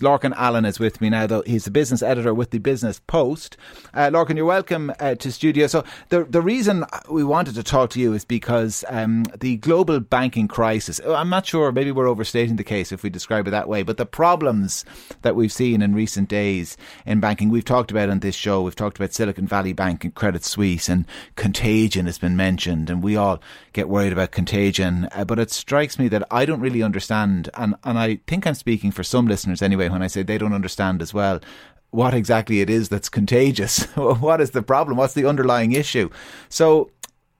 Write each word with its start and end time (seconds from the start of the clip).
Lorcan 0.00 0.32
Allen 0.36 0.64
is 0.64 0.78
with 0.78 1.00
me 1.00 1.10
now, 1.10 1.26
though. 1.26 1.42
He's 1.44 1.64
the 1.64 1.72
business 1.72 2.02
editor 2.02 2.32
with 2.32 2.50
the 2.50 2.58
Business 2.58 3.00
Post. 3.08 3.56
Uh, 3.92 4.08
Lorcan, 4.10 4.36
you're 4.36 4.44
welcome 4.44 4.92
uh, 5.00 5.16
to 5.16 5.32
studio. 5.32 5.66
So, 5.66 5.82
the 6.10 6.22
the 6.22 6.40
reason 6.40 6.84
we 7.10 7.24
wanted 7.24 7.56
to 7.56 7.64
talk 7.64 7.90
to 7.90 8.00
you 8.00 8.12
is 8.12 8.24
because 8.24 8.84
um, 8.88 9.24
the 9.40 9.56
global 9.56 9.98
banking 9.98 10.46
crisis, 10.46 11.00
uh, 11.04 11.14
I'm 11.14 11.28
not 11.28 11.46
sure, 11.46 11.72
maybe 11.72 11.90
we're 11.90 12.08
overstating 12.08 12.56
the 12.56 12.64
case 12.64 12.92
if 12.92 13.02
we 13.02 13.10
describe 13.10 13.48
it 13.48 13.50
that 13.50 13.68
way, 13.68 13.82
but 13.82 13.96
the 13.96 14.06
problems 14.06 14.84
that 15.22 15.34
we've 15.34 15.52
seen 15.52 15.82
in 15.82 15.96
recent 15.96 16.28
days 16.28 16.76
in 17.04 17.18
banking, 17.18 17.48
we've 17.48 17.64
talked 17.64 17.90
about 17.90 18.08
on 18.08 18.20
this 18.20 18.36
show. 18.36 18.62
We've 18.62 18.76
talked 18.76 18.98
about 18.98 19.12
Silicon 19.12 19.48
Valley 19.48 19.72
Bank 19.72 20.04
and 20.04 20.14
Credit 20.14 20.44
Suisse, 20.44 20.88
and 20.88 21.06
contagion 21.34 22.06
has 22.06 22.18
been 22.18 22.36
mentioned, 22.36 22.88
and 22.88 23.02
we 23.02 23.16
all 23.16 23.40
get 23.72 23.88
worried 23.88 24.12
about 24.12 24.30
contagion. 24.30 25.08
Uh, 25.10 25.24
but 25.24 25.40
it 25.40 25.50
strikes 25.50 25.98
me 25.98 26.06
that 26.06 26.22
I 26.30 26.44
don't 26.44 26.60
really 26.60 26.84
understand, 26.84 27.50
and, 27.54 27.74
and 27.82 27.98
I 27.98 28.20
think 28.28 28.46
I'm 28.46 28.54
speaking 28.54 28.92
for 28.92 29.02
some 29.02 29.26
listeners 29.26 29.60
anyway 29.60 29.87
when 29.88 30.02
I 30.02 30.06
say 30.06 30.22
they 30.22 30.38
don't 30.38 30.52
understand 30.52 31.02
as 31.02 31.12
well 31.12 31.40
what 31.90 32.14
exactly 32.14 32.60
it 32.60 32.68
is 32.68 32.88
that's 32.88 33.08
contagious. 33.08 33.84
what 33.94 34.40
is 34.40 34.50
the 34.50 34.62
problem? 34.62 34.96
What's 34.96 35.14
the 35.14 35.26
underlying 35.26 35.72
issue? 35.72 36.10
So, 36.48 36.90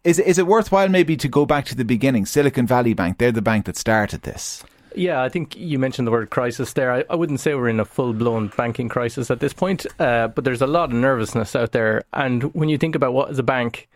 is 0.05 0.19
is 0.19 0.39
it 0.39 0.47
worthwhile 0.47 0.89
maybe 0.89 1.17
to 1.17 1.29
go 1.29 1.45
back 1.45 1.65
to 1.67 1.75
the 1.75 1.85
beginning? 1.85 2.25
Silicon 2.25 2.67
Valley 2.67 2.95
Bank, 2.95 3.19
they're 3.19 3.33
the 3.33 3.43
bank 3.43 3.67
that 3.67 3.77
started 3.77 4.23
this. 4.23 4.65
Yeah, 4.95 5.23
I 5.23 5.29
think 5.29 5.55
you 5.57 5.79
mentioned 5.79 6.07
the 6.07 6.13
word 6.13 6.31
crisis 6.31 6.73
there. 6.73 6.91
I, 6.91 7.05
I 7.11 7.15
wouldn't 7.15 7.41
say 7.41 7.55
we're 7.55 7.69
in 7.69 7.79
a 7.79 7.85
full 7.85 8.13
blown 8.15 8.49
banking 8.57 8.89
crisis 8.89 9.31
at 9.31 9.41
this 9.41 9.53
point, 9.53 9.87
uh, 10.01 10.29
but 10.29 10.45
there's 10.45 10.63
a 10.63 10.67
lot 10.67 10.91
of 10.91 10.97
nervousness 10.97 11.55
out 11.55 11.73
there. 11.73 12.05
And 12.15 12.55
when 12.55 12.69
you 12.69 12.79
think 12.79 12.95
about 12.95 13.13
what 13.13 13.31
is 13.31 13.39
a 13.39 13.43
bank, 13.43 13.89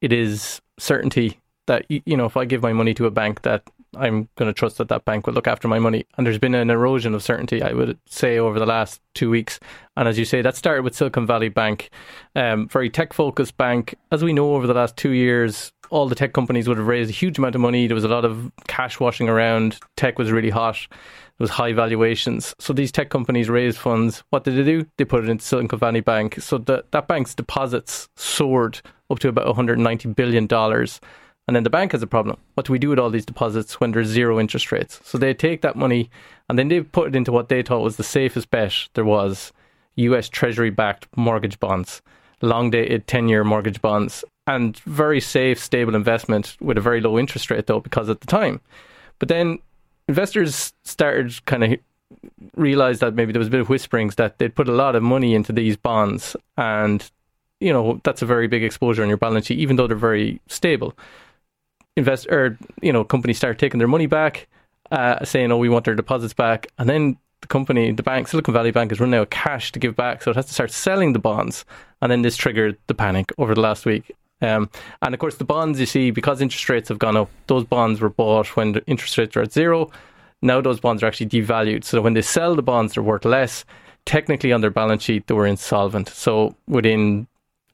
it 0.00 0.12
is 0.12 0.60
certainty 0.78 1.38
that 1.66 1.84
you 1.88 2.16
know 2.16 2.24
if 2.24 2.36
I 2.36 2.46
give 2.46 2.62
my 2.62 2.72
money 2.72 2.94
to 2.94 3.06
a 3.06 3.10
bank 3.10 3.42
that 3.42 3.62
I'm 3.96 4.28
going 4.36 4.48
to 4.48 4.52
trust 4.52 4.78
that 4.78 4.88
that 4.88 5.04
bank 5.04 5.26
will 5.26 5.34
look 5.34 5.48
after 5.48 5.66
my 5.68 5.78
money. 5.78 6.06
And 6.16 6.26
there's 6.26 6.38
been 6.38 6.54
an 6.54 6.70
erosion 6.70 7.14
of 7.14 7.22
certainty, 7.22 7.62
I 7.62 7.72
would 7.72 7.98
say, 8.06 8.38
over 8.38 8.58
the 8.58 8.66
last 8.66 9.00
two 9.14 9.30
weeks. 9.30 9.58
And 9.96 10.08
as 10.08 10.18
you 10.18 10.24
say, 10.24 10.42
that 10.42 10.56
started 10.56 10.82
with 10.82 10.94
Silicon 10.94 11.26
Valley 11.26 11.48
Bank, 11.48 11.90
um, 12.36 12.68
very 12.68 12.88
tech 12.88 13.12
focused 13.12 13.56
bank. 13.56 13.96
As 14.12 14.22
we 14.22 14.32
know, 14.32 14.54
over 14.54 14.66
the 14.66 14.74
last 14.74 14.96
two 14.96 15.10
years, 15.10 15.72
all 15.90 16.08
the 16.08 16.14
tech 16.14 16.32
companies 16.32 16.68
would 16.68 16.78
have 16.78 16.86
raised 16.86 17.10
a 17.10 17.12
huge 17.12 17.38
amount 17.38 17.54
of 17.54 17.60
money. 17.60 17.86
There 17.86 17.94
was 17.96 18.04
a 18.04 18.08
lot 18.08 18.24
of 18.24 18.52
cash 18.68 19.00
washing 19.00 19.28
around. 19.28 19.78
Tech 19.96 20.18
was 20.18 20.30
really 20.30 20.50
hot. 20.50 20.86
There 20.88 21.44
was 21.44 21.50
high 21.50 21.72
valuations. 21.72 22.54
So 22.58 22.72
these 22.72 22.92
tech 22.92 23.10
companies 23.10 23.48
raised 23.48 23.78
funds. 23.78 24.22
What 24.30 24.44
did 24.44 24.56
they 24.56 24.64
do? 24.64 24.86
They 24.98 25.04
put 25.04 25.24
it 25.24 25.30
into 25.30 25.44
Silicon 25.44 25.78
Valley 25.78 26.00
Bank. 26.00 26.40
So 26.40 26.58
the, 26.58 26.84
that 26.92 27.08
bank's 27.08 27.34
deposits 27.34 28.08
soared 28.16 28.80
up 29.10 29.18
to 29.18 29.28
about 29.28 29.46
190 29.46 30.10
billion 30.10 30.46
dollars. 30.46 31.00
And 31.50 31.56
then 31.56 31.64
the 31.64 31.68
bank 31.70 31.90
has 31.90 32.00
a 32.00 32.06
problem. 32.06 32.36
What 32.54 32.66
do 32.66 32.72
we 32.72 32.78
do 32.78 32.90
with 32.90 33.00
all 33.00 33.10
these 33.10 33.26
deposits 33.26 33.80
when 33.80 33.90
there's 33.90 34.06
zero 34.06 34.38
interest 34.38 34.70
rates? 34.70 35.00
So 35.02 35.18
they 35.18 35.34
take 35.34 35.62
that 35.62 35.74
money 35.74 36.08
and 36.48 36.56
then 36.56 36.68
they 36.68 36.80
put 36.80 37.08
it 37.08 37.16
into 37.16 37.32
what 37.32 37.48
they 37.48 37.60
thought 37.60 37.82
was 37.82 37.96
the 37.96 38.04
safest 38.04 38.52
bet 38.52 38.72
there 38.94 39.04
was 39.04 39.52
US 39.96 40.28
Treasury 40.28 40.70
backed 40.70 41.08
mortgage 41.16 41.58
bonds, 41.58 42.02
long 42.40 42.70
dated 42.70 43.08
10 43.08 43.28
year 43.28 43.42
mortgage 43.42 43.82
bonds, 43.82 44.24
and 44.46 44.78
very 44.86 45.20
safe, 45.20 45.58
stable 45.58 45.96
investment 45.96 46.56
with 46.60 46.78
a 46.78 46.80
very 46.80 47.00
low 47.00 47.18
interest 47.18 47.50
rate, 47.50 47.66
though, 47.66 47.80
because 47.80 48.08
at 48.08 48.20
the 48.20 48.28
time. 48.28 48.60
But 49.18 49.26
then 49.26 49.58
investors 50.06 50.72
started 50.84 51.44
kind 51.46 51.64
of 51.64 51.80
realized 52.54 53.00
that 53.00 53.16
maybe 53.16 53.32
there 53.32 53.40
was 53.40 53.48
a 53.48 53.50
bit 53.50 53.60
of 53.60 53.68
whisperings 53.68 54.14
that 54.14 54.38
they'd 54.38 54.54
put 54.54 54.68
a 54.68 54.72
lot 54.72 54.94
of 54.94 55.02
money 55.02 55.34
into 55.34 55.52
these 55.52 55.76
bonds 55.76 56.36
and 56.56 57.10
you 57.58 57.72
know 57.72 58.00
that's 58.04 58.22
a 58.22 58.26
very 58.26 58.46
big 58.46 58.62
exposure 58.62 59.02
on 59.02 59.08
your 59.08 59.16
balance 59.16 59.46
sheet 59.46 59.58
even 59.58 59.74
though 59.74 59.88
they're 59.88 59.96
very 59.96 60.40
stable 60.46 60.94
invest 61.96 62.26
or 62.28 62.58
you 62.82 62.92
know 62.92 63.04
companies 63.04 63.36
start 63.36 63.58
taking 63.58 63.78
their 63.78 63.88
money 63.88 64.06
back, 64.06 64.48
uh, 64.90 65.24
saying, 65.24 65.52
"Oh, 65.52 65.58
we 65.58 65.68
want 65.68 65.88
our 65.88 65.94
deposits 65.94 66.34
back," 66.34 66.68
and 66.78 66.88
then 66.88 67.16
the 67.40 67.46
company, 67.46 67.90
the 67.92 68.02
bank, 68.02 68.28
Silicon 68.28 68.54
Valley 68.54 68.70
Bank, 68.70 68.92
is 68.92 69.00
running 69.00 69.14
out 69.14 69.22
of 69.22 69.30
cash 69.30 69.72
to 69.72 69.78
give 69.78 69.96
back, 69.96 70.22
so 70.22 70.30
it 70.30 70.36
has 70.36 70.46
to 70.46 70.54
start 70.54 70.70
selling 70.70 71.12
the 71.12 71.18
bonds, 71.18 71.64
and 72.02 72.12
then 72.12 72.22
this 72.22 72.36
triggered 72.36 72.76
the 72.86 72.94
panic 72.94 73.32
over 73.38 73.54
the 73.54 73.60
last 73.60 73.86
week. 73.86 74.12
Um, 74.42 74.70
and 75.02 75.14
of 75.14 75.20
course, 75.20 75.36
the 75.36 75.44
bonds 75.44 75.78
you 75.78 75.86
see 75.86 76.10
because 76.10 76.40
interest 76.40 76.68
rates 76.68 76.88
have 76.88 76.98
gone 76.98 77.16
up, 77.16 77.30
those 77.46 77.64
bonds 77.64 78.00
were 78.00 78.08
bought 78.08 78.56
when 78.56 78.72
the 78.72 78.84
interest 78.86 79.18
rates 79.18 79.36
were 79.36 79.42
at 79.42 79.52
zero. 79.52 79.90
Now 80.42 80.60
those 80.60 80.80
bonds 80.80 81.02
are 81.02 81.06
actually 81.06 81.28
devalued, 81.28 81.84
so 81.84 82.00
when 82.00 82.14
they 82.14 82.22
sell 82.22 82.54
the 82.54 82.62
bonds, 82.62 82.94
they're 82.94 83.02
worth 83.02 83.24
less. 83.24 83.64
Technically, 84.06 84.52
on 84.52 84.62
their 84.62 84.70
balance 84.70 85.02
sheet, 85.02 85.26
they 85.26 85.34
were 85.34 85.46
insolvent. 85.46 86.08
So 86.08 86.56
within 86.66 87.26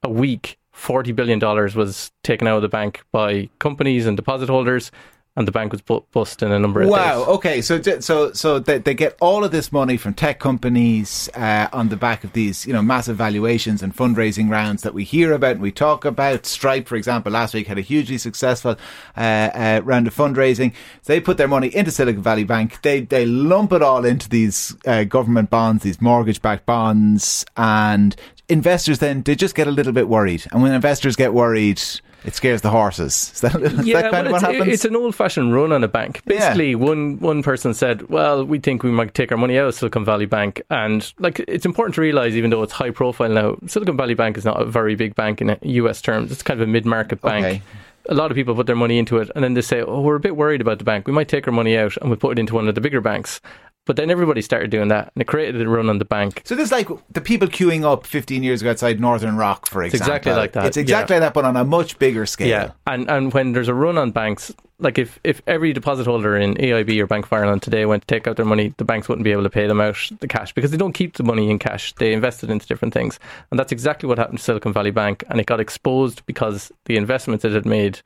a 0.03 0.11
week, 0.11 0.59
$40 0.77 1.15
billion 1.15 1.39
was 1.41 2.13
taken 2.23 2.47
out 2.47 2.57
of 2.57 2.63
the 2.63 2.69
bank 2.69 3.03
by 3.11 3.49
companies 3.59 4.07
and 4.07 4.17
deposit 4.17 4.49
holders 4.49 4.91
and 5.37 5.47
the 5.47 5.53
bank 5.53 5.71
was 5.71 5.83
bu- 5.83 6.01
bust 6.13 6.43
in 6.43 6.51
a 6.51 6.59
number 6.59 6.81
of 6.81 6.89
wow. 6.89 7.19
days. 7.19 7.29
Okay. 7.29 7.61
So 7.61 7.81
so 8.01 8.33
so 8.33 8.59
they, 8.59 8.79
they 8.79 8.95
get 8.95 9.17
all 9.21 9.45
of 9.45 9.53
this 9.53 9.71
money 9.71 9.99
from 9.99 10.15
tech 10.15 10.41
companies 10.41 11.29
uh, 11.35 11.69
on 11.73 11.91
the 11.91 11.97
back 11.97 12.25
of 12.25 12.33
these 12.33 12.67
you 12.67 12.73
know 12.73 12.81
massive 12.81 13.17
valuations 13.17 13.83
and 13.83 13.95
fundraising 13.95 14.51
rounds 14.51 14.83
that 14.83 14.95
we 14.95 15.05
hear 15.05 15.33
about 15.33 15.53
and 15.53 15.61
we 15.61 15.71
talk 15.71 16.05
about. 16.05 16.47
Stripe, 16.47 16.89
for 16.89 16.97
example, 16.97 17.31
last 17.33 17.53
week 17.53 17.67
had 17.67 17.77
a 17.77 17.83
hugely 17.83 18.17
successful 18.17 18.77
uh, 19.17 19.21
uh, 19.21 19.81
round 19.85 20.07
of 20.07 20.17
fundraising. 20.17 20.73
So 21.03 21.13
they 21.13 21.21
put 21.21 21.37
their 21.37 21.49
money 21.49 21.69
into 21.75 21.91
Silicon 21.91 22.23
Valley 22.23 22.45
Bank. 22.45 22.81
They 22.81 23.01
they 23.03 23.27
lump 23.27 23.73
it 23.73 23.83
all 23.83 24.07
into 24.07 24.31
these 24.31 24.75
uh, 24.87 25.05
government 25.05 25.51
bonds, 25.51 25.83
these 25.83 26.01
mortgage 26.01 26.41
backed 26.41 26.65
bonds, 26.65 27.45
and 27.59 28.17
investors 28.49 28.99
then 29.01 29.23
they 29.23 29.35
just 29.35 29.55
get 29.55 29.67
a 29.67 29.71
little 29.71 29.93
bit 29.93 30.09
worried. 30.09 30.47
And 30.53 30.63
when 30.63 30.73
investors 30.73 31.17
get 31.17 31.35
worried 31.35 31.81
it 32.27 32.35
scares 32.35 32.61
the 32.61 32.71
horses. 32.71 33.31
Is 33.35 33.41
that, 33.43 33.55
is 33.63 33.87
yeah, 33.87 34.03
that 34.03 34.11
kind 34.11 34.27
of 34.27 34.33
what 34.33 34.43
happens? 34.43 34.67
It's 34.67 34.85
an 34.85 34.97
old-fashioned 34.97 35.55
run 35.55 35.71
on 35.71 35.85
a 35.85 35.89
bank. 35.89 36.23
Basically, 36.25 36.71
yeah. 36.71 36.77
one 36.77 37.21
one 37.21 37.43
person 37.43 37.73
said, 37.73 38.09
"Well, 38.09 38.45
we 38.45 38.59
think 38.59 38.83
we 38.83 38.91
might 38.91 39.15
take 39.15 39.31
our 39.31 39.39
money 39.39 39.57
out 39.59 39.69
of 39.69 39.75
Silicon 39.77 40.05
Valley 40.05 40.27
Bank," 40.27 40.61
and 40.69 41.13
like 41.19 41.39
it's 41.47 41.65
important 41.65 41.95
to 41.95 42.01
realize, 42.01 42.35
even 42.35 42.51
though 42.51 42.65
it's 42.65 42.73
high 42.73 42.91
profile 42.91 43.29
now, 43.29 43.57
Silicon 43.69 43.97
Valley 43.97 44.15
Bank 44.15 44.37
is 44.37 44.45
not 44.45 44.61
a 44.61 44.65
very 44.65 44.97
big 44.97 45.15
bank 45.15 45.41
in 45.41 45.57
U.S. 45.63 46.03
terms. 46.03 46.33
It's 46.33 46.43
kind 46.43 46.61
of 46.61 46.69
a 46.69 46.71
mid-market 46.71 47.21
bank. 47.21 47.47
Okay 47.47 47.63
a 48.09 48.15
lot 48.15 48.31
of 48.31 48.37
people 48.37 48.55
put 48.55 48.67
their 48.67 48.77
money 48.77 48.99
into 48.99 49.19
it 49.19 49.31
and 49.35 49.43
then 49.43 49.55
they 49.55 49.61
say, 49.61 49.83
oh, 49.83 50.01
we're 50.01 50.17
a 50.17 50.21
bit 50.21 50.37
worried 50.37 50.61
about 50.61 50.79
the 50.79 50.85
bank. 50.85 51.07
We 51.07 51.13
might 51.13 51.29
take 51.29 51.47
our 51.47 51.53
money 51.53 51.77
out 51.77 51.97
and 51.97 52.11
we 52.11 52.17
put 52.17 52.39
it 52.39 52.41
into 52.41 52.55
one 52.55 52.69
of 52.69 52.75
the 52.75 52.81
bigger 52.81 53.01
banks. 53.01 53.41
But 53.87 53.95
then 53.97 54.11
everybody 54.11 54.43
started 54.43 54.71
doing 54.71 54.89
that, 54.89 55.13
and 55.15 55.23
it 55.23 55.27
created 55.27 55.63
a 55.63 55.69
run 55.69 55.89
on 55.89 55.99
the 55.99 56.05
bank. 56.05 56.43
So 56.45 56.55
this 56.57 56.67
is 56.67 56.73
like 56.73 56.89
the 57.11 57.21
people 57.21 57.47
queuing 57.49 57.85
up 57.85 58.05
15 58.05 58.43
years 58.43 58.61
ago 58.61 58.73
outside 58.73 59.01
Northern 59.01 59.37
Rock, 59.37 59.67
for 59.67 59.83
example. 59.85 59.97
It's 59.97 60.09
exactly 60.09 60.33
like 60.33 60.53
that. 60.53 60.67
It's 60.67 60.77
exactly 60.77 61.15
yeah. 61.15 61.21
like 61.21 61.27
that, 61.29 61.35
but 61.35 61.45
on 61.45 61.57
a 61.57 61.65
much 61.65 61.99
bigger 61.99 62.27
scale. 62.27 62.49
Yeah, 62.49 62.73
and 62.87 63.09
and 63.09 63.33
when 63.33 63.53
there's 63.53 63.69
a 63.69 63.75
run 63.75 63.97
on 63.97 64.11
banks, 64.11 64.53
like 64.79 64.99
if, 64.99 65.19
if 65.23 65.41
every 65.47 65.73
deposit 65.73 66.07
holder 66.07 66.37
in 66.37 66.55
AIB 66.55 66.99
or 66.99 67.07
Bank 67.07 67.27
of 67.27 67.33
Ireland 67.33 67.63
today 67.63 67.87
went 67.87 68.03
to 68.03 68.15
take 68.15 68.27
out 68.27 68.37
their 68.37 68.45
money, 68.45 68.75
the 68.77 68.85
banks 68.85 69.09
wouldn't 69.09 69.25
be 69.25 69.33
able 69.33 69.45
to 69.45 69.51
pay 69.51 69.67
them 69.67 69.81
out 69.81 69.97
the 70.19 70.29
cash 70.29 70.53
because 70.53 70.71
they 70.71 70.77
don't 70.77 70.93
keep 70.93 71.15
the 71.15 71.23
money 71.23 71.51
in 71.51 71.59
cash. 71.59 71.93
They 71.95 72.13
invest 72.13 72.43
it 72.43 72.51
into 72.51 72.67
different 72.67 72.93
things, 72.93 73.19
and 73.51 73.59
that's 73.59 73.73
exactly 73.73 74.09
what 74.09 74.19
happened 74.19 74.39
to 74.39 74.45
Silicon 74.45 74.73
Valley 74.73 74.91
Bank, 74.91 75.25
and 75.31 75.41
it 75.41 75.47
got 75.47 75.61
exposed 75.61 76.27
because 76.27 76.73
the 76.87 76.97
investments 76.97 77.45
it 77.45 77.53
had 77.53 77.67
made 77.67 78.01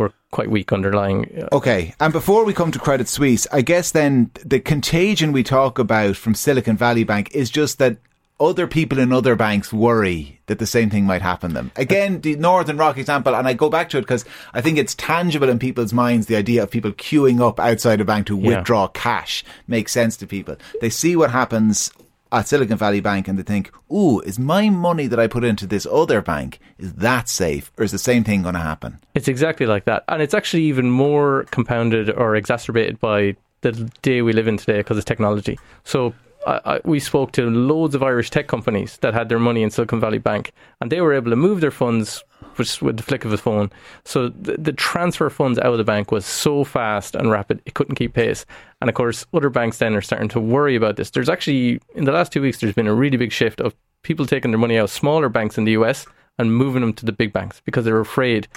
were 0.00 0.12
quite 0.32 0.50
weak 0.50 0.72
underlying. 0.72 1.30
Uh, 1.38 1.54
okay, 1.54 1.94
and 2.00 2.12
before 2.12 2.44
we 2.44 2.54
come 2.54 2.72
to 2.72 2.78
Credit 2.78 3.06
Suisse, 3.06 3.46
I 3.52 3.60
guess 3.60 3.92
then 3.92 4.30
the 4.44 4.58
contagion 4.58 5.30
we 5.30 5.44
talk 5.44 5.78
about 5.78 6.16
from 6.16 6.34
Silicon 6.34 6.76
Valley 6.76 7.04
Bank 7.04 7.30
is 7.32 7.50
just 7.50 7.78
that 7.78 7.98
other 8.40 8.66
people 8.66 8.98
in 8.98 9.12
other 9.12 9.36
banks 9.36 9.70
worry 9.70 10.40
that 10.46 10.58
the 10.58 10.66
same 10.66 10.88
thing 10.88 11.04
might 11.04 11.20
happen 11.20 11.50
to 11.50 11.54
them. 11.54 11.70
Again, 11.76 12.22
the 12.22 12.36
Northern 12.36 12.78
Rock 12.78 12.96
example, 12.96 13.36
and 13.36 13.46
I 13.46 13.52
go 13.52 13.68
back 13.68 13.90
to 13.90 13.98
it 13.98 14.00
because 14.00 14.24
I 14.54 14.62
think 14.62 14.78
it's 14.78 14.94
tangible 14.94 15.50
in 15.50 15.58
people's 15.58 15.92
minds. 15.92 16.26
The 16.26 16.36
idea 16.36 16.62
of 16.62 16.70
people 16.70 16.92
queuing 16.92 17.46
up 17.46 17.60
outside 17.60 18.00
a 18.00 18.04
bank 18.04 18.26
to 18.28 18.36
withdraw 18.36 18.88
cash 18.88 19.44
makes 19.68 19.92
sense 19.92 20.16
to 20.16 20.26
people. 20.26 20.56
They 20.80 20.88
see 20.88 21.16
what 21.16 21.30
happens 21.30 21.92
at 22.32 22.48
Silicon 22.48 22.76
Valley 22.76 23.00
Bank 23.00 23.28
and 23.28 23.38
they 23.38 23.42
think, 23.42 23.72
ooh, 23.92 24.20
is 24.20 24.38
my 24.38 24.70
money 24.70 25.06
that 25.06 25.18
I 25.18 25.26
put 25.26 25.44
into 25.44 25.66
this 25.66 25.86
other 25.86 26.22
bank, 26.22 26.60
is 26.78 26.94
that 26.94 27.28
safe? 27.28 27.72
Or 27.76 27.84
is 27.84 27.92
the 27.92 27.98
same 27.98 28.24
thing 28.24 28.42
going 28.42 28.54
to 28.54 28.60
happen? 28.60 29.00
It's 29.14 29.28
exactly 29.28 29.66
like 29.66 29.84
that. 29.84 30.04
And 30.08 30.22
it's 30.22 30.34
actually 30.34 30.64
even 30.64 30.90
more 30.90 31.44
compounded 31.50 32.10
or 32.10 32.36
exacerbated 32.36 33.00
by 33.00 33.36
the 33.62 33.72
day 34.02 34.22
we 34.22 34.32
live 34.32 34.48
in 34.48 34.56
today 34.56 34.78
because 34.78 34.98
of 34.98 35.04
technology. 35.04 35.58
So 35.84 36.14
I, 36.46 36.60
I, 36.64 36.80
we 36.84 37.00
spoke 37.00 37.32
to 37.32 37.50
loads 37.50 37.94
of 37.94 38.02
Irish 38.02 38.30
tech 38.30 38.48
companies 38.48 38.98
that 38.98 39.14
had 39.14 39.28
their 39.28 39.38
money 39.38 39.62
in 39.62 39.70
Silicon 39.70 40.00
Valley 40.00 40.18
Bank 40.18 40.52
and 40.80 40.90
they 40.90 41.00
were 41.00 41.12
able 41.12 41.30
to 41.30 41.36
move 41.36 41.60
their 41.60 41.70
funds 41.70 42.24
just 42.56 42.82
with 42.82 42.96
the 42.96 43.02
flick 43.02 43.24
of 43.24 43.32
a 43.32 43.38
phone. 43.38 43.70
So 44.04 44.28
the, 44.28 44.56
the, 44.56 44.72
transfer 44.72 45.30
funds 45.30 45.58
out 45.58 45.72
of 45.72 45.78
the 45.78 45.84
bank 45.84 46.10
was 46.10 46.26
so 46.26 46.64
fast 46.64 47.14
and 47.14 47.30
rapid, 47.30 47.62
it 47.66 47.74
couldn't 47.74 47.94
keep 47.94 48.14
pace. 48.14 48.44
And 48.80 48.88
of 48.88 48.94
course, 48.94 49.26
other 49.32 49.50
banks 49.50 49.78
then 49.78 49.94
are 49.94 50.00
starting 50.00 50.28
to 50.30 50.40
worry 50.40 50.76
about 50.76 50.96
this. 50.96 51.10
There's 51.10 51.28
actually, 51.28 51.80
in 51.94 52.04
the 52.04 52.12
last 52.12 52.32
two 52.32 52.42
weeks, 52.42 52.60
there's 52.60 52.74
been 52.74 52.86
a 52.86 52.94
really 52.94 53.16
big 53.16 53.32
shift 53.32 53.60
of 53.60 53.74
people 54.02 54.26
taking 54.26 54.50
their 54.50 54.58
money 54.58 54.78
out 54.78 54.84
of 54.84 54.90
smaller 54.90 55.28
banks 55.28 55.58
in 55.58 55.64
the 55.64 55.72
US 55.72 56.06
and 56.38 56.54
moving 56.54 56.80
them 56.80 56.94
to 56.94 57.06
the 57.06 57.12
big 57.12 57.32
banks 57.32 57.60
because 57.64 57.84
they're 57.84 58.00
afraid 58.00 58.48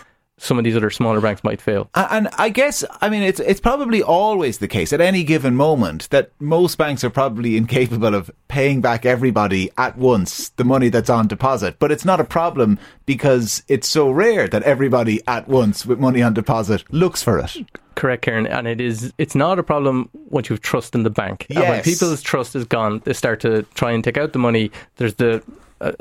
some 0.44 0.58
of 0.58 0.64
these 0.66 0.76
other 0.76 0.90
smaller 0.90 1.22
banks 1.22 1.44
might 1.44 1.62
fail. 1.62 1.90
And 1.96 2.28
I 2.38 2.50
guess, 2.50 2.84
I 3.02 3.10
mean, 3.10 3.24
it's 3.24 3.40
it's 3.40 3.62
probably 3.62 4.04
always 4.04 4.58
the 4.58 4.68
case 4.68 4.92
at 4.92 5.00
any 5.00 5.24
given 5.24 5.56
moment 5.56 6.10
that 6.10 6.32
most 6.40 6.78
banks 6.78 7.04
are 7.04 7.10
probably 7.10 7.56
incapable 7.56 8.14
of 8.14 8.30
paying 8.50 8.82
back 8.82 9.06
everybody 9.06 9.72
at 9.78 9.98
once 9.98 10.50
the 10.50 10.66
money 10.66 10.90
that's 10.90 11.10
on 11.10 11.28
deposit. 11.28 11.80
But 11.80 11.92
it's 11.92 12.06
not 12.06 12.20
a 12.20 12.26
problem 12.26 12.78
because 13.06 13.64
it's 13.68 13.88
so 13.88 14.10
rare 14.12 14.48
that 14.50 14.64
everybody 14.64 15.22
at 15.28 15.48
once 15.48 15.86
with 15.86 16.00
money 16.00 16.22
on 16.22 16.34
deposit 16.34 16.84
looks 16.92 17.24
for 17.24 17.40
it. 17.40 17.56
Correct, 17.96 18.24
Kieran, 18.24 18.48
and 18.48 18.68
it 18.68 18.82
is. 18.82 19.14
It's 19.18 19.36
not 19.36 19.60
a 19.60 19.64
problem 19.64 20.10
once 20.30 20.50
you've 20.50 20.62
trust 20.62 20.96
in 20.96 21.04
the 21.04 21.10
bank. 21.10 21.46
And 21.50 21.60
when 21.60 21.84
people's 21.84 22.22
trust 22.22 22.56
is 22.56 22.66
gone, 22.66 23.02
they 23.06 23.14
start 23.14 23.40
to 23.42 23.64
try 23.76 23.92
and 23.92 24.04
take 24.04 24.18
out 24.18 24.34
the 24.34 24.40
money. 24.40 24.72
There's 24.98 25.14
the, 25.16 25.44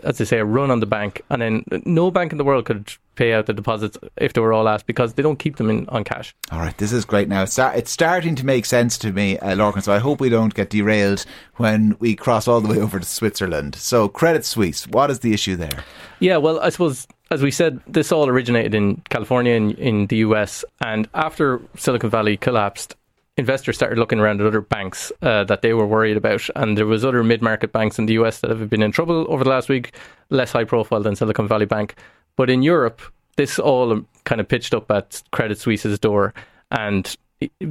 as 0.02 0.18
they 0.18 0.24
say, 0.24 0.38
a 0.38 0.44
run 0.44 0.70
on 0.70 0.80
the 0.80 0.86
bank, 0.86 1.22
and 1.30 1.42
then 1.42 1.64
no 1.84 2.10
bank 2.10 2.32
in 2.32 2.38
the 2.38 2.44
world 2.44 2.64
could 2.64 2.92
pay 3.14 3.32
out 3.32 3.46
the 3.46 3.52
deposits 3.52 3.98
if 4.16 4.32
they 4.32 4.40
were 4.40 4.52
all 4.52 4.68
asked 4.68 4.86
because 4.86 5.14
they 5.14 5.22
don't 5.22 5.38
keep 5.38 5.56
them 5.56 5.68
in 5.68 5.88
on 5.88 6.04
cash. 6.04 6.34
All 6.50 6.60
right, 6.60 6.76
this 6.78 6.92
is 6.92 7.04
great 7.04 7.28
now. 7.28 7.42
It's, 7.42 7.52
start, 7.52 7.76
it's 7.76 7.90
starting 7.90 8.34
to 8.36 8.46
make 8.46 8.64
sense 8.64 8.96
to 8.98 9.12
me, 9.12 9.38
uh, 9.38 9.54
Lorcan, 9.54 9.82
so 9.82 9.92
I 9.92 9.98
hope 9.98 10.20
we 10.20 10.28
don't 10.28 10.54
get 10.54 10.70
derailed 10.70 11.24
when 11.56 11.96
we 11.98 12.14
cross 12.14 12.48
all 12.48 12.60
the 12.60 12.68
way 12.68 12.78
over 12.78 12.98
to 12.98 13.04
Switzerland. 13.04 13.74
So, 13.74 14.08
Credit 14.08 14.44
Suisse, 14.44 14.86
what 14.86 15.10
is 15.10 15.20
the 15.20 15.34
issue 15.34 15.56
there? 15.56 15.84
Yeah, 16.20 16.38
well, 16.38 16.60
I 16.60 16.70
suppose 16.70 17.06
as 17.32 17.42
we 17.42 17.50
said, 17.50 17.80
this 17.86 18.12
all 18.12 18.28
originated 18.28 18.74
in 18.74 18.96
California 19.08 19.54
and 19.54 19.72
in 19.78 20.06
the 20.08 20.16
US, 20.16 20.66
and 20.82 21.08
after 21.14 21.62
Silicon 21.76 22.10
Valley 22.10 22.36
collapsed. 22.36 22.94
Investors 23.38 23.76
started 23.76 23.98
looking 23.98 24.20
around 24.20 24.40
at 24.40 24.46
other 24.46 24.60
banks 24.60 25.10
uh, 25.22 25.44
that 25.44 25.62
they 25.62 25.72
were 25.72 25.86
worried 25.86 26.16
about, 26.18 26.48
and 26.54 26.76
there 26.76 26.86
was 26.86 27.04
other 27.04 27.24
mid-market 27.24 27.72
banks 27.72 27.98
in 27.98 28.06
the 28.06 28.12
US 28.14 28.40
that 28.40 28.50
have 28.50 28.68
been 28.68 28.82
in 28.82 28.92
trouble 28.92 29.26
over 29.28 29.42
the 29.42 29.50
last 29.50 29.68
week, 29.68 29.94
less 30.28 30.52
high 30.52 30.64
profile 30.64 31.02
than 31.02 31.16
Silicon 31.16 31.48
Valley 31.48 31.64
Bank. 31.64 31.94
But 32.36 32.50
in 32.50 32.62
Europe, 32.62 33.00
this 33.36 33.58
all 33.58 34.02
kind 34.24 34.40
of 34.40 34.48
pitched 34.48 34.74
up 34.74 34.90
at 34.90 35.22
Credit 35.32 35.58
Suisse's 35.58 35.98
door, 35.98 36.34
and 36.70 37.16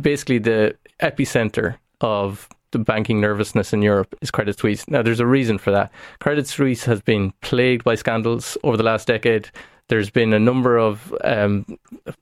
basically 0.02 0.40
the 0.40 0.76
epicenter 1.02 1.78
of 2.02 2.50
the 2.72 2.80
banking 2.80 3.22
nervousness 3.22 3.74
in 3.74 3.82
Europe 3.82 4.16
is 4.22 4.32
Credit 4.32 4.58
Suisse. 4.58 4.88
Now, 4.90 5.02
there's 5.02 5.20
a 5.20 5.26
reason 5.26 5.58
for 5.58 5.72
that. 5.72 5.92
Credit 6.20 6.48
Suisse 6.48 6.86
has 6.86 7.02
been 7.02 7.34
plagued 7.42 7.84
by 7.84 7.96
scandals 7.96 8.58
over 8.64 8.78
the 8.78 8.84
last 8.84 9.08
decade. 9.08 9.50
There's 9.90 10.10
been 10.10 10.34
a 10.34 10.40
number 10.40 10.78
of 10.78 11.14
um, 11.24 11.66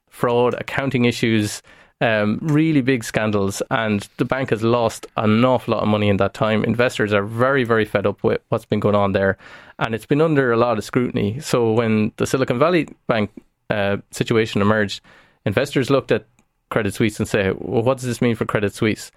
fraud, 0.09 0.55
accounting 0.55 1.05
issues, 1.05 1.61
um, 2.01 2.39
really 2.41 2.81
big 2.81 3.03
scandals, 3.03 3.61
and 3.71 4.07
the 4.17 4.25
bank 4.25 4.51
has 4.51 4.63
lost 4.63 5.07
an 5.17 5.43
awful 5.43 5.73
lot 5.73 5.83
of 5.83 5.89
money 5.89 6.09
in 6.09 6.17
that 6.17 6.33
time. 6.33 6.63
Investors 6.63 7.13
are 7.13 7.23
very, 7.23 7.63
very 7.63 7.85
fed 7.85 8.05
up 8.05 8.23
with 8.23 8.41
what's 8.49 8.65
been 8.65 8.79
going 8.79 8.95
on 8.95 9.11
there, 9.11 9.37
and 9.79 9.93
it's 9.93 10.05
been 10.05 10.21
under 10.21 10.51
a 10.51 10.57
lot 10.57 10.77
of 10.77 10.83
scrutiny. 10.83 11.39
So, 11.39 11.71
when 11.73 12.11
the 12.17 12.25
Silicon 12.25 12.59
Valley 12.59 12.87
Bank 13.07 13.31
uh, 13.69 13.97
situation 14.11 14.61
emerged, 14.61 15.01
investors 15.45 15.89
looked 15.89 16.11
at 16.11 16.25
Credit 16.69 16.93
Suisse 16.93 17.19
and 17.19 17.27
say, 17.27 17.51
well, 17.57 17.83
what 17.83 17.97
does 17.97 18.07
this 18.07 18.21
mean 18.21 18.35
for 18.35 18.45
Credit 18.45 18.73
Suisse? 18.73 19.11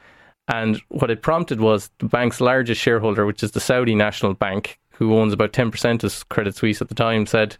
And 0.48 0.80
what 0.88 1.10
it 1.10 1.22
prompted 1.22 1.60
was 1.60 1.90
the 1.98 2.06
bank's 2.06 2.40
largest 2.40 2.80
shareholder, 2.80 3.24
which 3.26 3.44
is 3.44 3.52
the 3.52 3.60
Saudi 3.60 3.94
National 3.94 4.34
Bank, 4.34 4.78
who 4.94 5.16
owns 5.16 5.32
about 5.32 5.52
10% 5.52 6.02
of 6.02 6.28
Credit 6.28 6.54
Suisse 6.54 6.82
at 6.82 6.88
the 6.88 6.94
time, 6.94 7.26
said, 7.26 7.56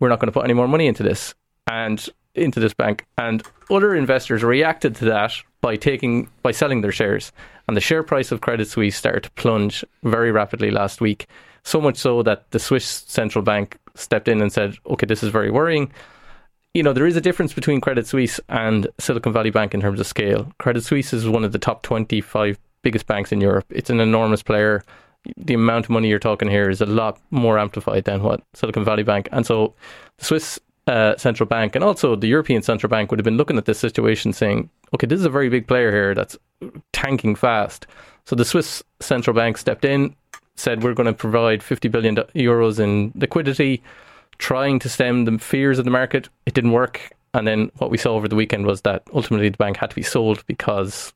We're 0.00 0.08
not 0.08 0.18
going 0.18 0.28
to 0.28 0.32
put 0.32 0.44
any 0.44 0.54
more 0.54 0.68
money 0.68 0.86
into 0.86 1.02
this 1.02 1.34
and 1.70 2.08
into 2.34 2.60
this 2.60 2.74
bank. 2.74 3.06
And 3.18 3.42
other 3.70 3.94
investors 3.94 4.42
reacted 4.42 4.94
to 4.96 5.04
that 5.06 5.32
by 5.60 5.76
taking 5.76 6.28
by 6.42 6.52
selling 6.52 6.80
their 6.80 6.92
shares. 6.92 7.32
And 7.68 7.76
the 7.76 7.80
share 7.80 8.02
price 8.02 8.32
of 8.32 8.40
Credit 8.40 8.66
Suisse 8.68 8.96
started 8.96 9.24
to 9.24 9.30
plunge 9.32 9.84
very 10.02 10.32
rapidly 10.32 10.70
last 10.70 11.00
week. 11.00 11.26
So 11.64 11.80
much 11.80 11.96
so 11.96 12.22
that 12.24 12.50
the 12.50 12.58
Swiss 12.58 12.84
central 12.84 13.44
bank 13.44 13.78
stepped 13.94 14.28
in 14.28 14.42
and 14.42 14.52
said, 14.52 14.76
Okay, 14.86 15.06
this 15.06 15.22
is 15.22 15.28
very 15.28 15.50
worrying 15.50 15.92
you 16.74 16.82
know, 16.82 16.92
there 16.92 17.06
is 17.06 17.16
a 17.16 17.20
difference 17.20 17.52
between 17.52 17.80
Credit 17.80 18.06
Suisse 18.06 18.40
and 18.48 18.86
Silicon 18.98 19.32
Valley 19.32 19.50
Bank 19.50 19.74
in 19.74 19.80
terms 19.80 20.00
of 20.00 20.06
scale. 20.06 20.50
Credit 20.58 20.82
Suisse 20.82 21.12
is 21.12 21.28
one 21.28 21.44
of 21.44 21.52
the 21.52 21.58
top 21.58 21.82
25 21.82 22.58
biggest 22.82 23.06
banks 23.06 23.30
in 23.30 23.40
Europe. 23.40 23.66
It's 23.70 23.90
an 23.90 24.00
enormous 24.00 24.42
player. 24.42 24.82
The 25.36 25.54
amount 25.54 25.86
of 25.86 25.90
money 25.90 26.08
you're 26.08 26.18
talking 26.18 26.48
here 26.48 26.70
is 26.70 26.80
a 26.80 26.86
lot 26.86 27.20
more 27.30 27.58
amplified 27.58 28.04
than 28.04 28.22
what 28.22 28.42
Silicon 28.54 28.84
Valley 28.84 29.02
Bank. 29.02 29.28
And 29.32 29.46
so 29.46 29.74
the 30.18 30.24
Swiss 30.24 30.58
uh, 30.86 31.16
central 31.16 31.46
bank 31.46 31.74
and 31.74 31.84
also 31.84 32.16
the 32.16 32.26
European 32.26 32.62
central 32.62 32.90
bank 32.90 33.10
would 33.10 33.18
have 33.18 33.24
been 33.24 33.36
looking 33.36 33.56
at 33.56 33.66
this 33.66 33.78
situation 33.78 34.32
saying, 34.32 34.68
okay, 34.94 35.06
this 35.06 35.20
is 35.20 35.24
a 35.24 35.30
very 35.30 35.48
big 35.48 35.66
player 35.66 35.92
here 35.92 36.14
that's 36.14 36.36
tanking 36.92 37.34
fast. 37.34 37.86
So 38.24 38.36
the 38.36 38.44
Swiss 38.44 38.82
central 39.00 39.34
bank 39.34 39.58
stepped 39.58 39.84
in, 39.84 40.14
said, 40.56 40.82
we're 40.82 40.94
going 40.94 41.06
to 41.06 41.12
provide 41.12 41.62
50 41.62 41.88
billion 41.88 42.16
euros 42.16 42.78
in 42.78 43.12
liquidity 43.14 43.82
trying 44.38 44.78
to 44.80 44.88
stem 44.88 45.24
the 45.24 45.38
fears 45.38 45.78
of 45.78 45.84
the 45.84 45.90
market. 45.90 46.28
It 46.46 46.54
didn't 46.54 46.72
work. 46.72 47.12
And 47.34 47.46
then 47.46 47.70
what 47.76 47.90
we 47.90 47.98
saw 47.98 48.14
over 48.14 48.28
the 48.28 48.36
weekend 48.36 48.66
was 48.66 48.82
that 48.82 49.02
ultimately 49.14 49.48
the 49.48 49.56
bank 49.56 49.76
had 49.76 49.90
to 49.90 49.96
be 49.96 50.02
sold 50.02 50.44
because, 50.46 51.12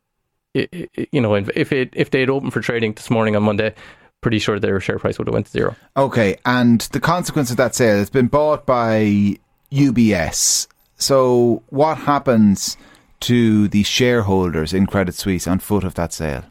you 0.55 1.21
know, 1.21 1.35
if 1.35 1.73
it 1.73 1.91
if 1.93 2.11
they 2.11 2.21
had 2.21 2.31
opened 2.31 2.53
for 2.53 2.61
trading 2.61 2.95
this 2.95 3.11
morning 3.11 3.37
on 3.37 3.43
Monday, 3.43 3.75
pretty 4.23 4.39
sure 4.39 4.59
their 4.59 4.81
share 4.81 4.99
price 4.99 5.19
would 5.19 5.29
have 5.29 5.35
went 5.35 5.47
to 5.47 5.53
zero. 5.53 5.77
Okay, 5.97 6.39
and 6.47 6.81
the 6.93 7.01
consequence 7.01 7.51
of 7.51 7.59
that 7.59 7.75
sale, 7.75 8.01
it's 8.01 8.09
been 8.09 8.29
bought 8.29 8.65
by 8.65 9.37
UBS. 9.71 10.67
So 10.99 11.63
what 11.69 11.99
happens 11.99 12.77
to 13.21 13.69
the 13.69 13.83
shareholders 13.83 14.73
in 14.73 14.87
Credit 14.87 15.15
Suisse 15.15 15.47
on 15.47 15.59
foot 15.59 15.85
of 15.85 15.95
that 15.95 16.13
sale? 16.13 16.45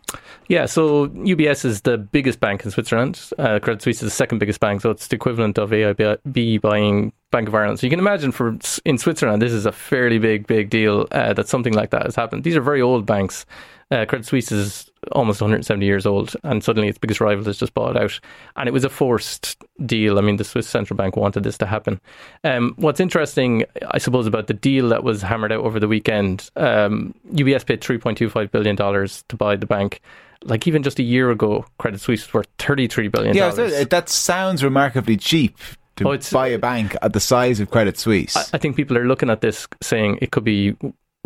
Yeah, 0.48 0.66
so 0.66 1.08
UBS 1.08 1.66
is 1.66 1.82
the 1.82 1.98
biggest 1.98 2.40
bank 2.40 2.64
in 2.66 2.72
Switzerland. 2.72 3.20
Uh, 3.38 3.60
Credit 3.60 3.82
Suisse 3.82 3.98
is 3.98 4.08
the 4.08 4.16
second 4.16 4.40
biggest 4.40 4.60
bank, 4.60 4.82
so 4.82 4.92
it's 4.92 5.08
the 5.08 5.16
equivalent 5.16 5.58
of 5.58 5.72
AIB 5.72 6.62
buying 6.62 7.12
Bank 7.32 7.48
of 7.48 7.56
Ireland. 7.56 7.80
So 7.80 7.88
you 7.88 7.92
can 7.92 8.00
imagine 8.00 8.32
for 8.32 8.58
in 8.86 8.98
Switzerland, 8.98 9.42
this 9.42 9.52
is 9.52 9.66
a 9.66 9.72
fairly 9.72 10.20
big, 10.20 10.48
big 10.48 10.70
deal 10.70 11.08
uh, 11.12 11.34
that 11.34 11.48
something 11.48 11.74
like 11.74 11.90
that 11.90 12.04
has 12.04 12.16
happened. 12.16 12.44
These 12.44 12.56
are 12.56 12.62
very 12.62 12.82
old 12.82 13.06
banks. 13.06 13.46
Uh, 13.92 14.06
Credit 14.06 14.26
Suisse 14.26 14.52
is 14.52 14.90
almost 15.12 15.42
170 15.42 15.86
years 15.86 16.06
old, 16.06 16.36
and 16.44 16.64
suddenly 16.64 16.88
its 16.88 16.98
biggest 16.98 17.22
rival 17.22 17.46
has 17.46 17.60
just 17.60 17.74
bought 17.74 17.96
out. 17.96 18.20
And 18.56 18.68
it 18.68 18.72
was 18.72 18.84
a 18.84 18.90
forced 18.90 19.64
deal. 19.86 20.18
I 20.18 20.22
mean, 20.22 20.38
the 20.38 20.44
Swiss 20.44 20.68
central 20.68 20.98
bank 20.98 21.16
wanted 21.16 21.44
this 21.44 21.58
to 21.60 21.66
happen. 21.66 22.02
Um, 22.44 22.74
what's 22.78 23.00
interesting, 23.00 23.66
I 23.92 24.00
suppose, 24.00 24.26
about 24.26 24.48
the 24.48 24.54
deal 24.54 24.90
that 24.90 25.04
was 25.04 25.22
hammered 25.22 25.52
out 25.52 25.60
over 25.64 25.80
the 25.80 25.88
weekend, 25.88 26.50
um, 26.56 27.14
UBS 27.34 27.66
paid 27.66 27.82
3.25 27.82 28.50
billion 28.50 28.76
dollars 28.76 29.24
to 29.28 29.36
buy 29.36 29.56
the 29.56 29.68
bank. 29.68 30.02
Like 30.44 30.68
even 30.68 30.84
just 30.84 31.00
a 31.00 31.04
year 31.04 31.31
ago, 31.31 31.66
Credit 31.80 32.00
Suisse 32.00 32.25
was 32.28 32.34
worth 32.34 32.48
33 32.60 33.07
billion. 33.07 33.36
Yeah, 33.36 33.52
that 33.90 34.10
sounds 34.10 34.63
remarkably 34.63 35.18
cheap 35.18 35.57
to 35.96 36.07
Oh, 36.10 36.18
buy 36.31 36.48
a 36.48 36.60
bank 36.60 36.96
at 37.02 37.13
the 37.13 37.19
size 37.19 37.60
of 37.60 37.72
Credit 37.72 37.98
Suisse. 37.98 38.36
I, 38.36 38.44
I 38.54 38.57
think 38.57 38.75
people 38.75 38.98
are 38.98 39.06
looking 39.07 39.30
at 39.30 39.42
this 39.42 39.68
saying 39.81 40.19
it 40.22 40.31
could 40.31 40.44
be, 40.44 40.75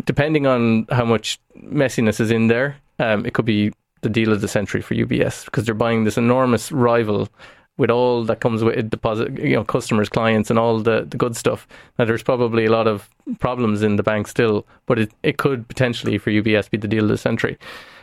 depending 0.04 0.46
on 0.46 0.86
how 0.90 1.04
much 1.04 1.38
messiness 1.58 2.20
is 2.20 2.30
in 2.30 2.46
there, 2.46 2.76
um, 2.98 3.26
it 3.26 3.34
could 3.34 3.44
be 3.44 3.72
the 4.02 4.08
deal 4.08 4.32
of 4.32 4.40
the 4.40 4.48
century 4.48 4.80
for 4.80 4.94
UBS 4.94 5.44
because 5.44 5.66
they're 5.66 5.74
buying 5.74 6.04
this 6.04 6.16
enormous 6.16 6.72
rival 6.72 7.28
with 7.76 7.90
all 7.90 8.24
that 8.24 8.40
comes 8.40 8.62
with 8.62 8.76
it, 8.76 8.90
deposit, 8.90 9.38
you 9.38 9.54
know, 9.56 9.64
customers, 9.64 10.08
clients, 10.08 10.50
and 10.50 10.58
all 10.58 10.80
the, 10.80 11.06
the 11.08 11.16
good 11.16 11.34
stuff. 11.34 11.66
Now, 11.98 12.04
there's 12.04 12.22
probably 12.22 12.66
a 12.66 12.70
lot 12.70 12.86
of 12.86 13.08
problems 13.38 13.82
in 13.82 13.96
the 13.96 14.02
bank 14.02 14.28
still, 14.28 14.66
but 14.86 14.98
it, 14.98 15.10
it 15.22 15.38
could 15.38 15.66
potentially 15.66 16.18
for 16.18 16.30
UBS 16.30 16.70
be 16.70 16.76
the 16.78 16.88
deal 16.88 17.04
of 17.04 17.10
the 17.10 17.16
century. 17.18 17.58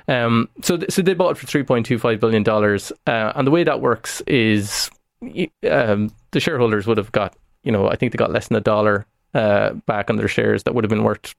Um, 0.07 0.49
so, 0.61 0.77
th- 0.77 0.91
so 0.91 1.01
they 1.01 1.13
bought 1.13 1.31
it 1.31 1.37
for 1.37 1.47
three 1.47 1.63
point 1.63 1.85
two 1.85 1.99
five 1.99 2.19
billion 2.19 2.43
dollars, 2.43 2.91
uh, 3.05 3.33
and 3.35 3.45
the 3.45 3.51
way 3.51 3.63
that 3.63 3.81
works 3.81 4.21
is 4.21 4.89
um, 5.69 6.11
the 6.31 6.39
shareholders 6.39 6.87
would 6.87 6.97
have 6.97 7.11
got, 7.11 7.35
you 7.63 7.71
know, 7.71 7.89
I 7.89 7.95
think 7.95 8.11
they 8.11 8.17
got 8.17 8.31
less 8.31 8.47
than 8.47 8.57
a 8.57 8.61
dollar 8.61 9.05
uh, 9.33 9.73
back 9.85 10.09
on 10.09 10.15
their 10.15 10.27
shares 10.27 10.63
that 10.63 10.73
would 10.73 10.83
have 10.83 10.89
been 10.89 11.03
worth 11.03 11.33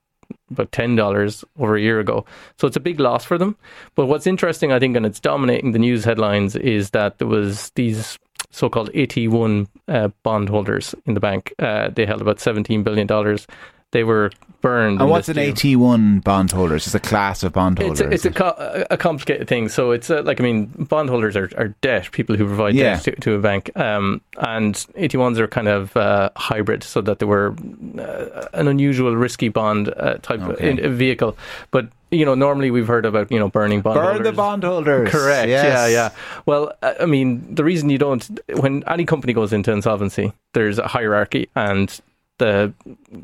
about 0.51 0.71
ten 0.73 0.97
dollars 0.97 1.45
over 1.59 1.77
a 1.77 1.81
year 1.81 2.01
ago. 2.01 2.25
So 2.59 2.67
it's 2.67 2.77
a 2.77 2.81
big 2.81 3.01
loss 3.01 3.25
for 3.25 3.39
them. 3.39 3.57
But 3.95 4.07
what's 4.07 4.27
interesting, 4.27 4.73
I 4.73 4.79
think, 4.79 4.97
and 4.97 5.07
it's 5.07 5.21
dominating 5.21 5.73
the 5.73 5.79
news 5.79 6.05
headlines, 6.05 6.55
is 6.57 6.91
that 6.91 7.19
there 7.19 7.29
was 7.29 7.71
these 7.75 8.19
so-called 8.51 8.91
AT1 8.93 9.67
uh, 9.89 10.09
bondholders 10.23 10.95
in 11.07 11.15
the 11.15 11.21
bank. 11.21 11.53
Uh, 11.59 11.89
they 11.89 12.07
held 12.07 12.21
about 12.21 12.41
seventeen 12.41 12.83
billion 12.83 13.07
dollars. 13.07 13.47
They 13.93 14.05
were 14.05 14.31
burned. 14.61 15.01
and 15.01 15.09
what's 15.09 15.31
an 15.31 15.37
deal. 15.37 15.55
AT1 15.55 16.23
bondholder? 16.23 16.77
It's 16.77 16.85
just 16.85 16.95
a 16.95 17.01
class 17.01 17.43
of 17.43 17.55
bondholders. 17.55 18.01
It's 18.01 18.11
a, 18.11 18.15
it's 18.15 18.25
a, 18.27 18.31
co- 18.31 18.85
a 18.91 18.99
complicated 18.99 19.49
thing. 19.49 19.71
So 19.71 19.93
it's 19.93 20.11
uh 20.11 20.23
like 20.25 20.41
I 20.41 20.45
mean, 20.45 20.67
bondholders 20.67 21.37
are, 21.37 21.49
are 21.57 21.69
debt 21.81 22.11
people 22.13 22.37
who 22.37 22.45
provide 22.47 22.75
Yeah. 22.75 22.95
debt 22.97 23.05
to, 23.05 23.13
to 23.13 23.35
a 23.35 23.39
bank, 23.39 23.71
um, 23.77 24.21
and 24.37 24.75
AT1s 24.75 25.39
are 25.39 25.49
kind 25.49 25.69
of 25.69 25.97
uh, 25.97 26.29
hybrid, 26.37 26.83
so 26.83 27.01
that 27.01 27.19
they 27.19 27.25
were 27.27 27.55
uh, 27.99 28.49
an 28.53 28.69
unusual 28.69 29.17
risky 29.17 29.49
bond 29.49 29.89
uh, 29.97 30.19
type 30.21 30.41
Okay. 30.41 30.71
of 30.73 30.79
in, 30.81 30.95
vehicle. 30.97 31.39
But 31.71 31.89
you 32.11 32.25
know, 32.27 32.35
normally 32.35 32.71
we've 32.71 32.87
heard 32.89 33.07
about 33.07 33.33
you 33.33 33.39
know 33.39 33.49
burning 33.49 33.81
bondholders. 33.81 34.17
Burn 34.19 34.23
the 34.25 34.33
bondholders. 34.33 35.11
Correct. 35.11 35.49
Yes. 35.49 35.65
Yeah, 35.65 35.87
yeah. 35.87 36.11
Well, 36.45 36.73
uh, 36.83 36.93
I 37.01 37.07
mean, 37.07 37.55
the 37.55 37.65
reason 37.65 37.89
you 37.89 37.99
don't, 37.99 38.39
when 38.61 38.85
any 38.87 39.07
company 39.07 39.33
goes 39.33 39.53
into 39.55 39.73
insolvency, 39.73 40.33
there's 40.53 40.79
a 40.79 40.89
hierarchy, 40.89 41.49
and 41.57 41.99
the 42.39 42.73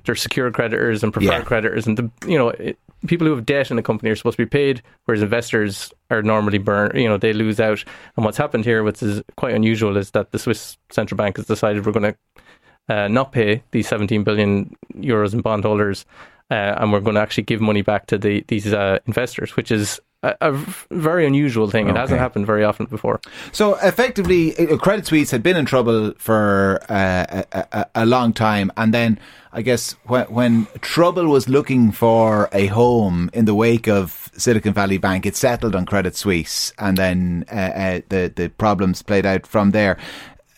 there's 0.05 0.23
secure 0.23 0.51
creditors 0.51 1.03
and 1.03 1.13
preferred 1.13 1.31
Yeah. 1.33 1.43
creditors, 1.43 1.87
and 1.87 1.97
the 1.97 2.11
you 2.27 2.39
know 2.39 2.49
it, 2.51 2.79
people 3.07 3.27
who 3.27 3.35
have 3.35 3.45
debt 3.47 3.71
in 3.71 3.79
a 3.79 3.83
company 3.83 4.11
are 4.11 4.17
supposed 4.17 4.37
to 4.37 4.45
be 4.45 4.49
paid, 4.49 4.83
whereas 5.05 5.23
investors 5.23 5.93
are 6.11 6.23
normally 6.23 6.59
burned. 6.59 6.95
You 6.99 7.09
know, 7.09 7.19
they 7.19 7.33
lose 7.33 7.61
out. 7.61 7.85
And 8.17 8.25
what's 8.25 8.39
happened 8.39 8.65
here, 8.65 8.83
which 8.83 9.03
is 9.03 9.23
quite 9.37 9.55
unusual, 9.55 9.97
is 9.97 10.11
that 10.13 10.33
the 10.33 10.39
Swiss 10.39 10.77
central 10.91 11.17
bank 11.17 11.37
has 11.37 11.47
decided 11.47 11.85
we're 11.85 11.93
going 11.93 12.15
to 12.15 12.95
uh, 12.95 13.09
not 13.09 13.33
pay 13.33 13.63
these 13.73 13.89
17 13.89 14.25
billion 14.25 14.75
euros 14.97 15.33
in 15.35 15.41
bondholders, 15.43 16.07
uh, 16.51 16.55
and 16.55 16.93
we're 16.93 17.01
going 17.01 17.15
to 17.15 17.21
actually 17.21 17.45
give 17.45 17.61
money 17.61 17.83
back 17.83 18.07
to 18.07 18.19
the, 18.19 18.45
these 18.49 18.73
uh, 18.73 18.99
investors, 19.07 19.57
which 19.57 19.71
is 19.71 20.01
a, 20.25 20.37
a 20.41 20.53
very 20.91 21.27
unusual 21.27 21.71
thing. 21.71 21.87
It 21.87 21.93
okay. 21.93 22.01
hasn't 22.01 22.21
happened 22.21 22.47
very 22.47 22.65
often 22.65 22.87
before. 22.87 23.21
So 23.53 23.75
effectively, 23.77 24.57
uh, 24.57 24.77
Credit 24.79 25.07
Suisse 25.07 25.31
had 25.31 25.43
been 25.43 25.57
in 25.57 25.67
trouble 25.67 26.15
for 26.17 26.81
uh, 26.89 27.43
a, 27.53 27.67
a, 27.73 27.87
a, 27.95 28.07
long 28.07 28.33
time, 28.33 28.73
and 28.77 28.95
then 28.95 29.19
I 29.53 29.63
guess 29.63 29.93
when, 30.05 30.27
when, 30.27 30.67
trouble 30.81 31.27
was 31.27 31.49
looking 31.49 31.93
for 31.93 32.49
a 32.53 32.67
home 32.67 33.31
in 33.33 33.45
the 33.45 33.55
wake 33.55 33.87
of 33.87 34.31
Silicon 34.37 34.73
Valley 34.73 34.99
Bank, 34.99 35.27
it 35.27 35.37
settled 35.37 35.77
on 35.77 35.85
Credit 35.87 36.17
Suisse, 36.17 36.73
and 36.79 36.97
then 36.97 37.45
uh, 37.53 37.55
uh, 37.55 38.01
the 38.09 38.33
the 38.35 38.49
problems 38.49 39.03
played 39.03 39.27
out 39.27 39.47
from 39.47 39.71
there 39.73 39.99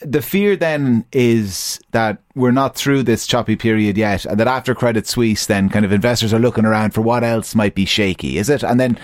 the 0.00 0.20
fear 0.20 0.56
then 0.56 1.06
is 1.10 1.80
that 1.92 2.18
we're 2.34 2.50
not 2.50 2.76
through 2.76 3.02
this 3.02 3.26
choppy 3.26 3.56
period 3.56 3.96
yet, 3.96 4.26
and 4.26 4.38
that 4.38 4.46
after 4.46 4.74
Credit 4.74 5.06
Suisse, 5.06 5.46
then 5.46 5.70
kind 5.70 5.84
of 5.86 5.92
investors 5.92 6.34
are 6.34 6.38
looking 6.38 6.66
around 6.66 6.92
for 6.92 7.00
what 7.00 7.24
else 7.24 7.54
might 7.54 7.74
be 7.74 7.86
shaky, 7.86 8.36
is 8.36 8.50
it? 8.50 8.62
And 8.62 8.78
then 8.78 8.98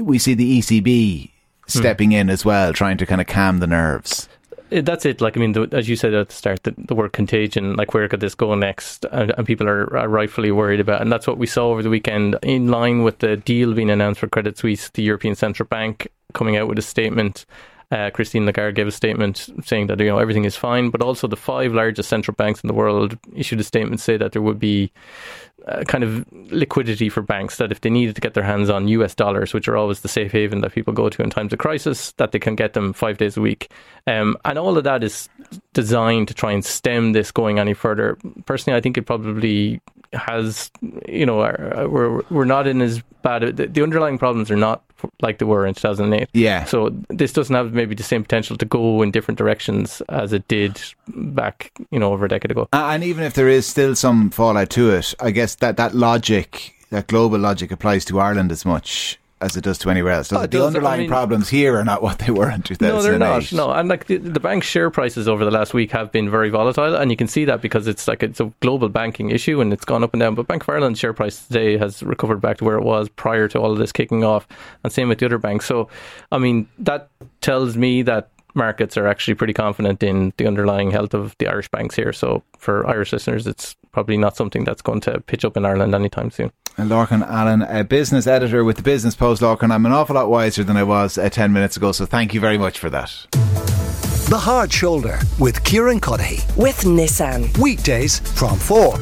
we 0.00 0.18
see 0.18 0.34
the 0.34 0.58
ECB 0.58 1.30
stepping 1.66 2.10
hmm. 2.10 2.16
in 2.16 2.30
as 2.30 2.44
well, 2.44 2.72
trying 2.72 2.98
to 2.98 3.06
kind 3.06 3.20
of 3.20 3.26
calm 3.26 3.58
the 3.58 3.66
nerves. 3.66 4.28
That's 4.70 5.06
it. 5.06 5.20
Like 5.20 5.36
I 5.36 5.40
mean, 5.40 5.52
the, 5.52 5.68
as 5.72 5.88
you 5.88 5.94
said 5.94 6.14
at 6.14 6.28
the 6.30 6.34
start, 6.34 6.64
the, 6.64 6.74
the, 6.76 6.94
word 6.94 7.12
contagion. 7.12 7.76
Like 7.76 7.94
where 7.94 8.08
could 8.08 8.20
this 8.20 8.34
go 8.34 8.54
next? 8.54 9.04
And, 9.12 9.32
and 9.36 9.46
people 9.46 9.68
are, 9.68 9.96
are, 9.96 10.08
rightfully 10.08 10.50
worried 10.50 10.80
about. 10.80 11.00
And 11.00 11.12
that's 11.12 11.26
what 11.26 11.38
we 11.38 11.46
saw 11.46 11.70
over 11.70 11.82
the 11.82 11.90
weekend, 11.90 12.38
in 12.42 12.68
line 12.68 13.02
with 13.02 13.18
the 13.18 13.36
deal 13.36 13.74
being 13.74 13.90
announced 13.90 14.20
for 14.20 14.26
Credit 14.26 14.56
Suisse. 14.58 14.88
The 14.90 15.02
European 15.02 15.34
Central 15.36 15.66
Bank 15.68 16.08
coming 16.32 16.56
out 16.56 16.66
with 16.66 16.78
a 16.78 16.82
statement 16.82 17.46
uh, 17.90 18.10
Christine 18.10 18.46
Lagarde 18.46 18.74
gave 18.74 18.86
a 18.86 18.92
statement 18.92 19.48
saying 19.62 19.86
that 19.86 20.00
you 20.00 20.06
know 20.06 20.18
everything 20.18 20.44
is 20.44 20.56
fine, 20.56 20.90
but 20.90 21.02
also 21.02 21.28
the 21.28 21.36
five 21.36 21.72
largest 21.72 22.08
central 22.08 22.34
banks 22.34 22.60
in 22.62 22.68
the 22.68 22.74
world 22.74 23.16
issued 23.34 23.60
a 23.60 23.64
statement 23.64 24.00
say 24.00 24.16
that 24.16 24.32
there 24.32 24.42
would 24.42 24.58
be 24.58 24.90
uh, 25.66 25.82
kind 25.84 26.04
of 26.04 26.24
liquidity 26.32 27.08
for 27.08 27.22
banks 27.22 27.56
that 27.56 27.72
if 27.72 27.80
they 27.80 27.88
needed 27.88 28.14
to 28.14 28.20
get 28.20 28.34
their 28.34 28.44
hands 28.44 28.68
on 28.68 28.86
US 28.88 29.14
dollars, 29.14 29.54
which 29.54 29.66
are 29.66 29.76
always 29.76 30.00
the 30.00 30.08
safe 30.08 30.30
haven 30.30 30.60
that 30.60 30.72
people 30.72 30.92
go 30.92 31.08
to 31.08 31.22
in 31.22 31.30
times 31.30 31.52
of 31.52 31.58
crisis, 31.58 32.12
that 32.12 32.32
they 32.32 32.38
can 32.38 32.54
get 32.54 32.74
them 32.74 32.92
five 32.92 33.16
days 33.16 33.36
a 33.36 33.40
week. 33.40 33.70
Um, 34.06 34.36
and 34.44 34.58
all 34.58 34.76
of 34.76 34.84
that 34.84 35.02
is 35.02 35.28
designed 35.72 36.28
to 36.28 36.34
try 36.34 36.52
and 36.52 36.64
stem 36.64 37.12
this 37.12 37.30
going 37.30 37.58
any 37.58 37.72
further. 37.72 38.18
Personally, 38.44 38.76
I 38.76 38.82
think 38.82 38.98
it 38.98 39.06
probably 39.06 39.80
has, 40.12 40.70
you 41.08 41.24
know, 41.24 41.38
we're 41.88 42.20
we're 42.30 42.44
not 42.44 42.66
in 42.66 42.82
as 42.82 43.02
bad. 43.22 43.56
The, 43.56 43.66
the 43.66 43.82
underlying 43.82 44.18
problems 44.18 44.50
are 44.50 44.56
not 44.56 44.83
like 45.20 45.38
they 45.38 45.44
were 45.44 45.66
in 45.66 45.74
2008. 45.74 46.28
Yeah. 46.32 46.64
So 46.64 46.90
this 47.08 47.32
doesn't 47.32 47.54
have 47.54 47.72
maybe 47.72 47.94
the 47.94 48.02
same 48.02 48.22
potential 48.22 48.56
to 48.56 48.64
go 48.64 49.02
in 49.02 49.10
different 49.10 49.38
directions 49.38 50.00
as 50.08 50.32
it 50.32 50.46
did 50.48 50.80
back, 51.08 51.72
you 51.90 51.98
know, 51.98 52.12
over 52.12 52.24
a 52.24 52.28
decade 52.28 52.50
ago. 52.50 52.68
And 52.72 53.04
even 53.04 53.24
if 53.24 53.34
there 53.34 53.48
is 53.48 53.66
still 53.66 53.94
some 53.94 54.30
fallout 54.30 54.70
to 54.70 54.90
it, 54.90 55.14
I 55.20 55.30
guess 55.30 55.56
that 55.56 55.76
that 55.76 55.94
logic, 55.94 56.74
that 56.90 57.06
global 57.06 57.38
logic, 57.38 57.70
applies 57.70 58.04
to 58.06 58.20
Ireland 58.20 58.52
as 58.52 58.64
much 58.64 59.18
as 59.40 59.56
it 59.56 59.64
does 59.64 59.78
to 59.78 59.90
anywhere 59.90 60.12
else. 60.12 60.32
Oh, 60.32 60.40
the 60.40 60.48
does, 60.48 60.66
underlying 60.66 61.00
I 61.00 61.02
mean, 61.02 61.10
problems 61.10 61.48
here 61.48 61.76
are 61.76 61.84
not 61.84 62.02
what 62.02 62.18
they 62.20 62.30
were 62.30 62.50
in 62.50 62.62
2008. 62.62 62.96
No, 62.96 63.02
they're 63.02 63.18
not. 63.18 63.52
No, 63.52 63.72
and 63.72 63.88
like 63.88 64.06
the, 64.06 64.16
the 64.16 64.40
bank 64.40 64.62
share 64.62 64.90
prices 64.90 65.28
over 65.28 65.44
the 65.44 65.50
last 65.50 65.74
week 65.74 65.90
have 65.90 66.12
been 66.12 66.30
very 66.30 66.50
volatile, 66.50 66.94
and 66.94 67.10
you 67.10 67.16
can 67.16 67.28
see 67.28 67.44
that 67.44 67.60
because 67.60 67.86
it's 67.86 68.08
like 68.08 68.22
it's 68.22 68.40
a 68.40 68.52
global 68.60 68.88
banking 68.88 69.30
issue 69.30 69.60
and 69.60 69.72
it's 69.72 69.84
gone 69.84 70.02
up 70.02 70.14
and 70.14 70.20
down. 70.20 70.34
But 70.34 70.46
Bank 70.46 70.62
of 70.62 70.68
Ireland's 70.68 70.98
share 70.98 71.12
price 71.12 71.46
today 71.46 71.76
has 71.76 72.02
recovered 72.02 72.40
back 72.40 72.58
to 72.58 72.64
where 72.64 72.78
it 72.78 72.84
was 72.84 73.08
prior 73.08 73.48
to 73.48 73.58
all 73.58 73.72
of 73.72 73.78
this 73.78 73.92
kicking 73.92 74.24
off, 74.24 74.46
and 74.82 74.92
same 74.92 75.08
with 75.08 75.18
the 75.18 75.26
other 75.26 75.38
banks. 75.38 75.66
So, 75.66 75.88
I 76.32 76.38
mean, 76.38 76.68
that 76.78 77.10
tells 77.40 77.76
me 77.76 78.02
that 78.02 78.30
markets 78.54 78.96
are 78.96 79.06
actually 79.06 79.34
pretty 79.34 79.52
confident 79.52 80.02
in 80.02 80.32
the 80.36 80.46
underlying 80.46 80.90
health 80.90 81.12
of 81.12 81.36
the 81.38 81.48
Irish 81.48 81.68
banks 81.68 81.96
here. 81.96 82.12
So 82.12 82.42
for 82.56 82.86
Irish 82.86 83.12
listeners, 83.12 83.46
it's 83.46 83.76
probably 83.94 84.18
not 84.18 84.36
something 84.36 84.64
that's 84.64 84.82
going 84.82 85.00
to 85.00 85.20
pitch 85.20 85.44
up 85.44 85.56
in 85.56 85.64
Ireland 85.64 85.94
anytime 85.94 86.30
soon. 86.30 86.50
And 86.76 86.90
Lorcan 86.90 87.24
Allen, 87.26 87.62
a 87.62 87.84
business 87.84 88.26
editor 88.26 88.64
with 88.64 88.76
the 88.76 88.82
Business 88.82 89.14
Post. 89.14 89.40
Lorcan, 89.40 89.72
I'm 89.72 89.86
an 89.86 89.92
awful 89.92 90.16
lot 90.16 90.28
wiser 90.28 90.64
than 90.64 90.76
I 90.76 90.82
was 90.82 91.16
uh, 91.16 91.30
10 91.30 91.52
minutes 91.52 91.76
ago, 91.76 91.92
so 91.92 92.04
thank 92.04 92.34
you 92.34 92.40
very 92.40 92.58
much 92.58 92.78
for 92.78 92.90
that. 92.90 93.26
The 94.28 94.38
Hard 94.38 94.72
Shoulder 94.72 95.20
with 95.38 95.62
Kieran 95.62 96.00
Cuddihy. 96.00 96.44
With 96.56 96.80
Nissan. 96.80 97.56
Weekdays 97.58 98.18
from 98.18 98.58
4 98.58 98.94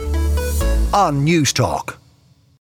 on 0.92 1.24
Newstalk. 1.26 2.01